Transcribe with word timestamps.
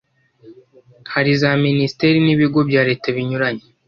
hariza 1.13 1.47
minisiterin'ibigo 1.65 2.59
bya 2.69 2.81
leta 2.89 3.07
binyuranye 3.15 3.65